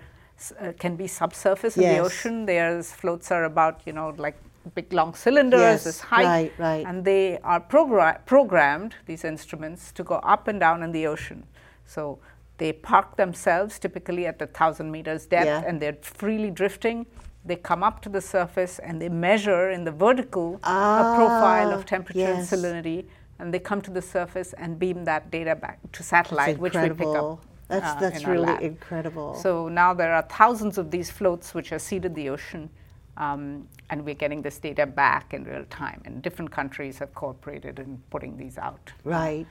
[0.60, 2.06] uh, can be subsurface in the Yes.
[2.06, 2.46] ocean.
[2.46, 4.38] There's floats are about you know like
[4.76, 6.86] big long cylinders, Yes, this height, right, right.
[6.86, 11.44] and they are progra- programmed these instruments to go up and down in the ocean.
[11.86, 12.20] So
[12.58, 15.64] they park themselves typically at a thousand meters depth, Yeah.
[15.68, 17.06] and they're freely drifting.
[17.46, 21.76] They come up to the surface and they measure in the vertical a profile Ah,
[21.76, 22.52] of temperature yes.
[22.52, 23.06] and salinity,
[23.40, 26.90] and they come to the surface and beam that data back to satellite, which we
[26.90, 27.40] pick up.
[27.70, 29.36] That's uh, that's in really incredible.
[29.36, 32.70] So now there are thousands of these floats which are seeded the ocean,
[33.18, 36.02] um, and we're getting this data back in real time.
[36.06, 38.92] And different countries have cooperated in putting these out.
[39.04, 39.48] Right.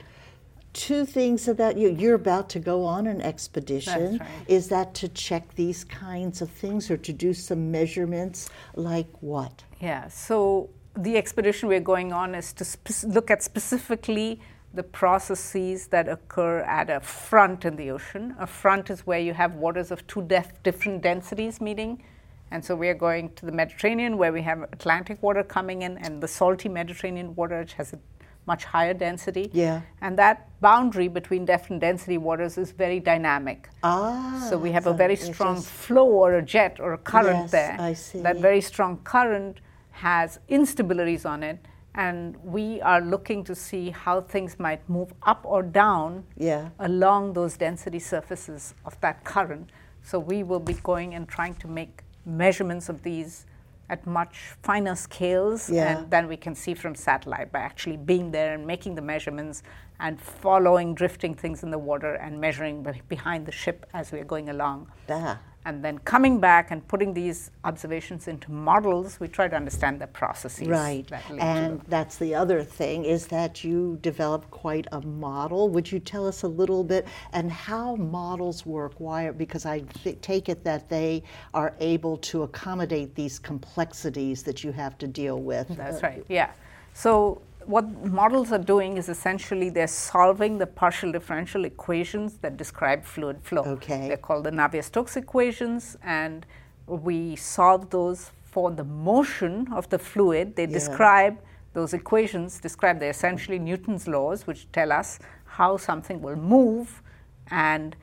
[0.77, 1.89] Two things about you.
[1.89, 4.19] You're about to go on an expedition.
[4.19, 4.29] Right.
[4.47, 9.63] Is that to check these kinds of things or to do some measurements like what?
[9.81, 10.07] Yeah.
[10.07, 14.39] So the expedition we're going on is to look at specifically
[14.75, 18.35] the processes that occur at a front in the ocean.
[18.37, 22.03] A front is where you have waters of two def- different densities meeting.
[22.51, 25.97] And so we are going to the Mediterranean where we have Atlantic water coming in
[25.97, 27.99] and the salty Mediterranean water, which has a
[28.47, 29.49] much higher density.
[29.53, 29.81] Yeah.
[30.01, 33.69] And that boundary between different density waters is very dynamic.
[33.83, 34.47] Ah.
[34.49, 37.77] So we have a very strong flow or a jet or a current Yes, there.
[37.79, 38.21] I see.
[38.21, 39.59] That very strong current
[39.91, 41.59] has instabilities on it,
[41.95, 46.69] and we are looking to see how things might move up or down Yeah.
[46.79, 49.71] along those density surfaces of that current.
[50.03, 53.45] So we will be going and trying to make measurements of these
[53.89, 55.99] at much finer scales Yeah.
[55.99, 59.63] and than we can see from satellite by actually being there and making the measurements
[59.99, 64.49] and following drifting things in the water and measuring behind the ship as we're going
[64.49, 65.39] along Ah.
[65.65, 70.07] And then coming back and putting these observations into models, we try to understand the
[70.07, 70.67] processes.
[70.67, 71.05] Right.
[71.09, 75.67] that lead to And that's the other thing is that you develop quite a model.
[75.69, 78.93] Would you tell us a little bit and how models work?
[78.97, 79.29] Why?
[79.31, 84.71] Because I th- take it that they are able to accommodate these complexities that you
[84.71, 85.67] have to deal with.
[85.75, 86.23] That's right.
[86.29, 86.51] Yeah.
[86.93, 93.03] So what models are doing is essentially they're solving the partial differential equations that describe
[93.03, 93.63] fluid flow.
[93.63, 94.07] Okay.
[94.07, 96.45] They're called the Navier-Stokes equations, and
[96.87, 100.55] we solve those for the motion of the fluid.
[100.55, 100.79] They Yeah.
[100.79, 101.37] describe
[101.73, 107.03] those equations describe they're essentially Newton's laws, which tell us how something will move
[107.51, 107.95] and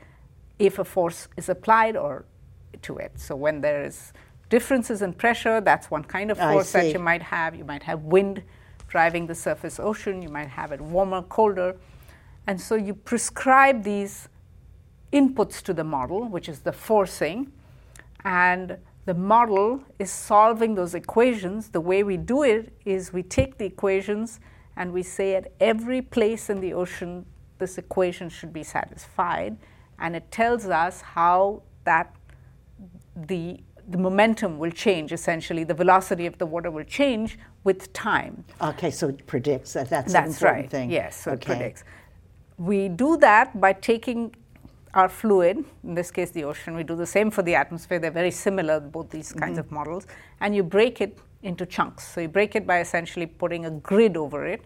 [0.61, 2.25] if a force is applied or
[2.83, 3.19] to it.
[3.19, 4.13] So when there is
[4.49, 7.57] differences in pressure, that's one kind of force that you might have.
[7.57, 8.45] You might have wind
[8.95, 10.23] driving the surface ocean.
[10.23, 11.75] You might have it warmer, colder.
[12.47, 14.29] And so you prescribe these
[15.13, 17.51] inputs to the model, which is the forcing,
[18.25, 21.71] and the model is solving those equations.
[21.71, 24.39] The way we do it is we take the equations
[24.77, 27.27] and we say at every place in the ocean,
[27.59, 29.57] this equation should be satisfied,
[29.99, 32.15] and it tells us how that
[33.17, 38.45] the the momentum will change essentially the velocity of the water will change with time
[38.61, 41.37] okay so it predicts that that's, that's an important right thing yes so okay.
[41.37, 41.85] it predicts
[42.57, 44.35] we do that by taking
[44.95, 48.11] our fluid, in this case the ocean, we do the same for the atmosphere, they're
[48.11, 49.67] very similar, both these kinds mm-hmm.
[49.67, 50.07] of models,
[50.41, 52.07] and you break it into chunks.
[52.07, 54.65] So you break it by essentially putting a grid over it.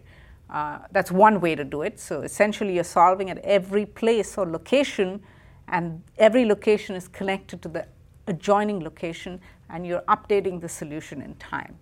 [0.49, 1.99] Uh, that's one way to do it.
[1.99, 5.21] So essentially, you're solving at every place or location,
[5.67, 7.85] and every location is connected to the
[8.29, 11.77] adjoining location, and you're updating the solution in time.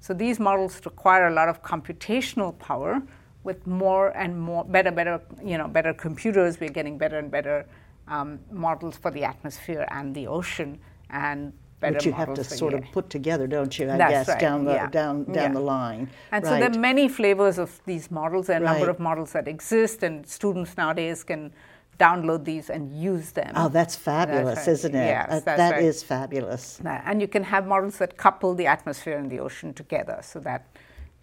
[0.00, 3.02] So these models require a lot of computational power.
[3.48, 7.64] With more and more better, better, you know, better computers, we're getting better and better
[8.08, 10.80] um, models for the atmosphere and the ocean,
[11.10, 13.84] and better Which you have to sort of put together, don't you?
[13.88, 14.40] I That's guess right.
[14.40, 14.90] down the yeah.
[14.90, 15.52] down down yeah.
[15.52, 16.10] the line.
[16.32, 16.50] And right.
[16.50, 18.48] so there are many flavors of these models.
[18.48, 18.78] There are a right.
[18.78, 21.52] number of models that exist, and students nowadays can
[21.98, 23.52] download these and use them.
[23.56, 24.72] Oh, that's fabulous, that's right.
[24.72, 25.06] isn't it?
[25.06, 25.84] Yes, that, that's that right.
[25.84, 26.80] is fabulous.
[26.84, 30.66] And you can have models that couple the atmosphere and the ocean together, so that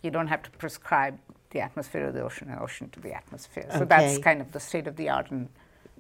[0.02, 1.18] you don't have to prescribe
[1.52, 3.68] the atmosphere to the ocean and ocean to the atmosphere.
[3.70, 3.86] So okay.
[3.86, 5.50] that's kind of the state of the art in,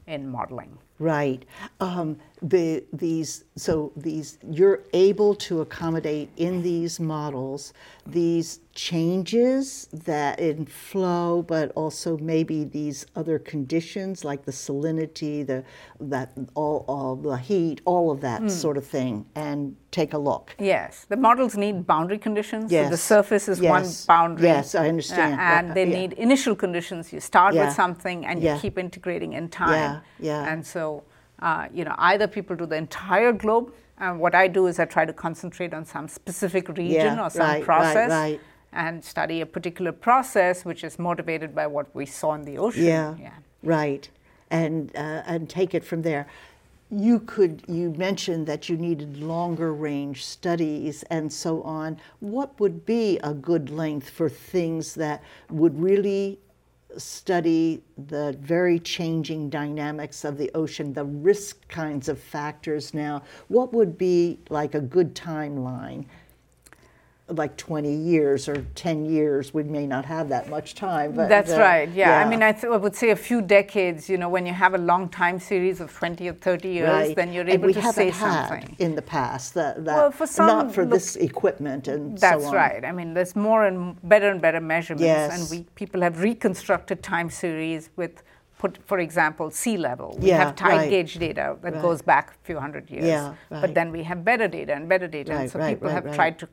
[0.07, 0.77] in modeling.
[0.99, 1.43] Right.
[1.79, 7.73] Um, the, these, so these, you're able to accommodate in these models
[8.05, 15.63] these changes that in flow, but also maybe these other conditions like the salinity, the
[15.99, 18.51] that all, all the heat, all of that mm.
[18.51, 20.55] sort of thing, and take a look.
[20.59, 22.71] Yes, the models need boundary conditions.
[22.71, 22.87] Yes.
[22.87, 23.69] So the surface is yes.
[23.69, 24.47] one boundary.
[24.47, 25.35] Yes, I understand.
[25.35, 25.99] Uh, and they yeah.
[25.99, 27.13] need initial conditions.
[27.13, 27.65] You start yeah.
[27.65, 28.55] with something and yeah.
[28.55, 29.71] you keep integrating in time.
[29.71, 30.51] Yeah, yeah.
[30.51, 30.82] And so,
[31.43, 33.73] uh, you know, either people do the entire globe.
[33.99, 37.41] And what I do is I try to concentrate on some specific region or some
[37.41, 38.09] right, process.
[38.09, 38.41] Right, right.
[38.71, 42.85] And study a particular process which is motivated by what we saw in the ocean.
[42.85, 44.09] Yeah, right.
[44.49, 46.27] And, uh, and take it from there
[46.91, 52.85] you could you mentioned that you needed longer range studies and so on what would
[52.85, 56.37] be a good length for things that would really
[56.97, 63.73] study the very changing dynamics of the ocean the risk kinds of factors now what
[63.73, 66.05] would be like a good timeline
[67.29, 71.51] like 20 years or 10 years we may not have that much time but that's
[71.51, 72.19] uh, right yeah.
[72.19, 74.51] yeah, i mean I, th- I, would say a few decades you know when you
[74.51, 77.15] have a long time series of 20 or 30 years right.
[77.15, 80.75] then you're able to say something in the past that, that well, for some, not
[80.75, 82.55] for look, this equipment and that's so on.
[82.55, 85.39] right i mean there's more and better and better measurements yes.
[85.39, 88.21] and we people have reconstructed time series with
[88.59, 90.15] Put, for example, sea level.
[90.21, 90.89] We yeah, have tide right.
[90.89, 91.81] gauge data that right.
[91.81, 93.03] goes back a few hundred years.
[93.03, 93.59] Yeah, right.
[93.59, 95.33] But then we have better data and better data.
[95.33, 96.47] And so people have tried to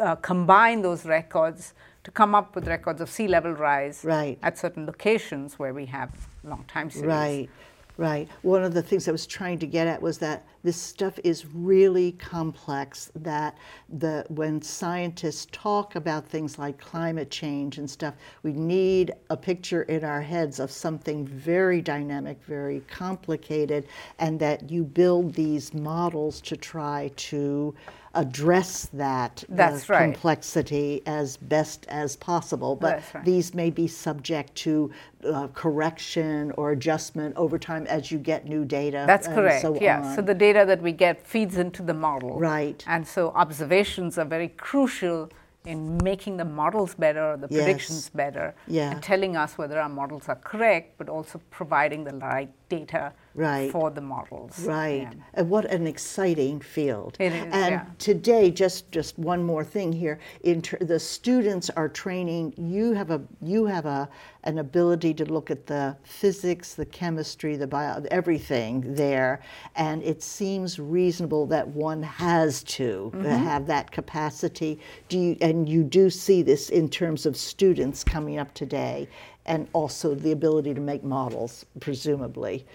[0.00, 4.38] uh, combine those records to come up with records of sea level rise right.
[4.42, 6.10] at certain locations where we have
[6.44, 7.08] long time series.
[7.08, 7.48] Right,
[7.96, 8.28] right.
[8.42, 11.46] One of the things I was trying to get at was that this stuff is
[11.46, 13.10] really complex.
[13.14, 13.56] That
[13.88, 19.84] the when scientists talk about things like climate change and stuff, we need a picture
[19.84, 23.86] in our heads of something very dynamic, very complicated,
[24.18, 27.74] and that you build these models to try to
[28.14, 30.04] address that That's uh, right.
[30.04, 32.76] complexity as best as possible.
[32.76, 33.24] But right.
[33.24, 34.90] these may be subject to
[35.24, 39.04] uh, correction or adjustment over time as you get new data.
[39.06, 39.62] That's correct.
[39.62, 40.00] So yeah.
[40.02, 40.16] on.
[40.16, 42.38] So the data that we get feeds into the model.
[42.38, 42.82] Right.
[42.86, 45.30] And so observations are very crucial
[45.66, 47.64] in making the models better, the Yes.
[47.64, 48.90] predictions better, Yeah.
[48.90, 53.68] and telling us whether our models are correct, but also providing the right data Right.
[53.72, 54.64] for the models.
[54.64, 55.08] Right.
[55.10, 55.20] Yeah.
[55.34, 57.16] And what an exciting field.
[57.18, 57.84] It is, And yeah.
[57.98, 60.20] today, just just one more thing here.
[60.44, 62.54] In ter- the students are training.
[62.56, 64.08] You have a you have a
[64.44, 69.40] an ability to look at the physics, the chemistry, the bio, everything there,
[69.74, 73.24] and it seems reasonable that one has to Mm-hmm.
[73.50, 74.78] have that capacity.
[75.08, 79.08] Do you and you do see this in terms of students coming up today,
[79.46, 82.66] and also the ability to make models, presumably.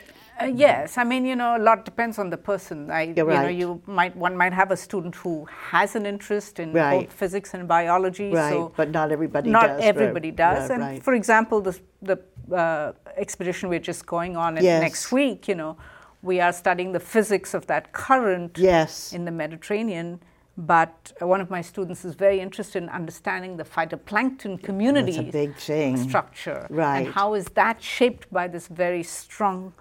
[0.41, 2.89] Uh, yes, I mean, you know, a lot depends on the person.
[2.89, 6.71] I, you know, you might one might have a student who has an interest in
[6.71, 7.08] Right.
[7.08, 8.32] both physics and biology.
[8.32, 9.79] Right, so but not everybody not does.
[9.79, 10.69] right, everybody does.
[10.69, 11.03] right, and right.
[11.03, 12.17] for example, the the
[12.55, 14.82] uh, expedition we're just going on Yes.
[14.82, 15.75] next week, you know,
[16.21, 19.12] we are studying the physics of that current Yes.
[19.12, 20.22] in the Mediterranean.
[20.60, 25.95] But one of my students is very interested in understanding the phytoplankton community big thing.
[25.95, 26.97] structure Right.
[26.97, 29.74] and how is that shaped by this very strong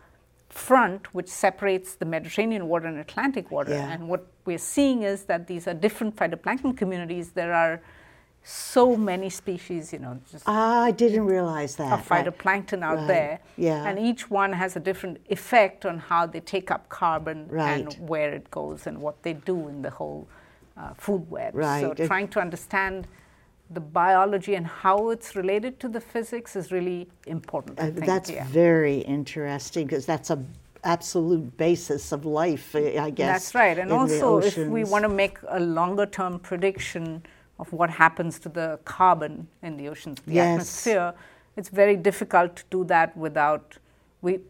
[0.49, 3.73] front which separates the Mediterranean water and Atlantic water.
[3.73, 3.93] Yeah.
[3.93, 7.33] And what we're seeing is that these are different phytoplankton communities.
[7.33, 7.83] There are
[8.43, 10.19] so many species, you know.
[10.31, 11.93] Just ah, I didn't realize that.
[11.93, 12.91] Of phytoplankton right.
[12.91, 13.07] out right.
[13.09, 13.41] there.
[13.57, 13.87] Yeah.
[13.87, 17.85] And each one has a different effect on how they take up carbon right.
[17.85, 20.29] and where it goes and what they do in the whole
[20.79, 21.55] uh, food web.
[21.55, 21.81] Right.
[21.81, 23.07] So trying to understand
[23.71, 27.79] the biology and how it's related to the physics is really important.
[27.79, 28.45] Uh, that's yeah.
[28.47, 30.43] very interesting because that's a
[30.85, 33.43] absolute basis of life, I guess.
[33.43, 33.79] That's right.
[33.79, 37.23] And also, if we want to make a longer term prediction
[37.59, 40.47] of what happens to the carbon in the oceans, the yes.
[40.47, 41.15] atmosphere,
[41.57, 43.77] it's very difficult to do that without
[44.23, 44.41] we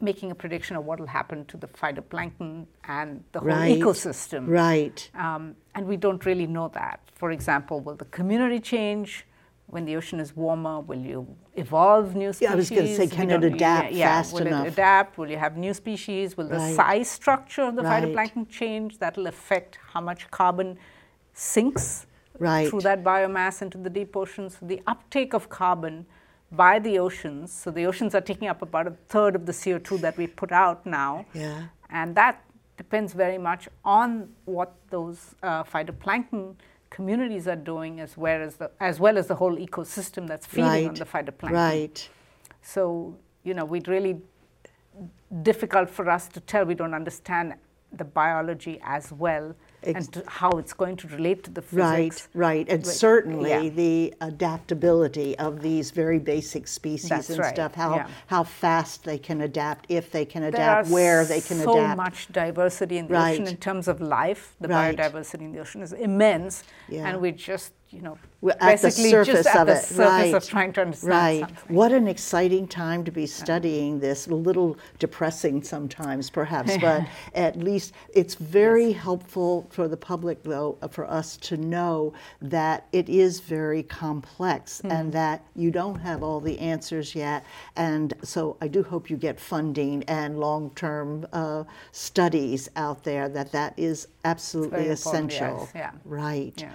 [0.00, 3.78] making a prediction of what will happen to the phytoplankton and the whole right.
[3.78, 4.46] ecosystem.
[4.46, 5.10] Right.
[5.14, 7.00] Um, and we don't really know that.
[7.14, 9.24] For example, will the community change?
[9.70, 11.26] when the ocean is warmer, will you
[11.56, 12.42] evolve new species?
[12.42, 14.60] Yeah, I was going to say, can it adapt yeah, fast will enough?
[14.60, 15.18] Will it adapt?
[15.18, 16.38] Will you have new species?
[16.38, 16.70] Will right.
[16.70, 18.02] the size structure of the right.
[18.02, 18.98] phytoplankton change?
[18.98, 20.78] That will affect how much carbon
[21.34, 22.06] sinks
[22.38, 22.68] right.
[22.68, 24.56] through that biomass into the deep oceans.
[24.58, 26.06] So the uptake of carbon
[26.52, 30.00] by the oceans, so the oceans are taking up about a third of the CO2
[30.00, 31.26] that we put out now.
[31.34, 31.64] Yeah.
[31.90, 32.42] And that
[32.76, 36.54] depends very much on what those uh, phytoplankton
[36.90, 40.64] communities are doing as well as the, as well as the whole ecosystem that's feeding
[40.64, 40.88] right.
[40.88, 41.50] on the phytoplankton.
[41.50, 42.08] Right.
[42.62, 44.20] So, you know, we'd really
[45.42, 46.64] difficult for us to tell.
[46.64, 47.54] We don't understand
[47.92, 52.28] the biology as well and how it's going to relate to the physics.
[52.34, 52.68] Right, right.
[52.68, 53.68] And certainly yeah.
[53.68, 57.54] the adaptability of these very basic species That's and right.
[57.54, 58.08] stuff, how, yeah.
[58.26, 61.92] how fast they can adapt, if they can adapt, where they can so adapt.
[61.92, 63.32] so much diversity in the right.
[63.32, 64.56] ocean in terms of life.
[64.60, 66.64] The biodiversity in the ocean is immense.
[66.88, 67.08] Yeah.
[67.08, 69.82] And we just you know, We're basically just at the it.
[69.82, 70.34] surface right.
[70.34, 71.40] of trying to understand right.
[71.40, 71.76] something.
[71.76, 74.26] What an exciting time to be studying this.
[74.26, 79.02] A little depressing sometimes, perhaps, but at least it's very yes.
[79.02, 82.12] helpful for the public, though, for us to know
[82.42, 84.92] that it is very complex mm-hmm.
[84.92, 87.44] and that you don't have all the answers yet.
[87.76, 93.30] And so I do hope you get funding and long-term uh, studies out there.
[93.30, 95.70] That that is absolutely essential.
[95.72, 95.72] Yes.
[95.74, 95.90] Yeah.
[96.04, 96.54] Right.
[96.58, 96.70] Yeah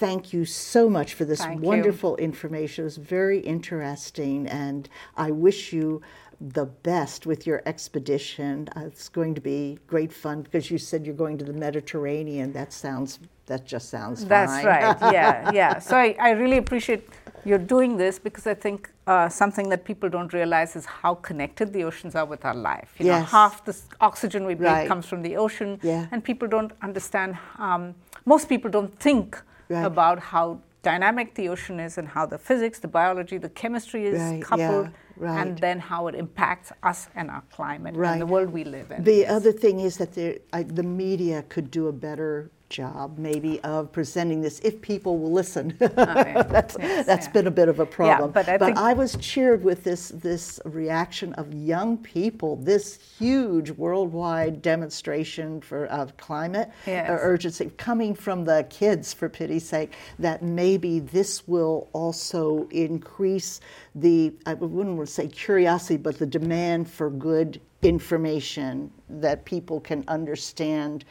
[0.00, 2.24] thank you so much for this thank wonderful you.
[2.24, 2.82] information.
[2.82, 6.00] It was very interesting, and I wish you
[6.40, 8.66] the best with your expedition.
[8.74, 12.50] Uh, it's going to be great fun because you said you're going to the Mediterranean.
[12.52, 14.64] That sounds that just sounds That's fine.
[14.64, 14.96] right.
[15.12, 15.78] yeah, yeah.
[15.78, 17.06] So I, I really appreciate
[17.44, 21.72] you're doing this because I think uh, something that people don't realize is how connected
[21.74, 22.94] the oceans are with our life.
[22.98, 23.20] You yes.
[23.20, 24.88] know, half the oxygen we breathe right.
[24.88, 26.06] comes from the ocean, yeah.
[26.10, 27.36] and people don't understand.
[27.58, 27.94] Um,
[28.24, 29.36] most people don't think
[29.70, 29.84] right.
[29.84, 34.20] about how dynamic the ocean is and how the physics, the biology, the chemistry is
[34.20, 35.40] right, coupled, yeah, right.
[35.40, 38.12] and then how it impacts us and our climate right.
[38.12, 39.04] and the world we live in.
[39.04, 39.30] The yes.
[39.30, 43.92] other thing is that there, I, the media could do a better job maybe of
[43.92, 45.76] presenting this if people will listen.
[45.90, 46.42] Yeah.
[46.44, 47.32] that's yes, that's yeah.
[47.32, 48.30] been a bit of a problem.
[48.30, 52.98] Yeah, but I, but I was cheered with this this reaction of young people, this
[53.18, 57.18] huge worldwide demonstration for of climate uh, yes.
[57.22, 63.60] urgency coming from the kids for pity's sake that maybe this will also increase
[63.94, 69.80] the I wouldn't want to say curiosity but the demand for good information that people
[69.80, 71.04] can understand